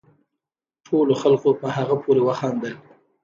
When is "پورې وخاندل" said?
2.03-2.73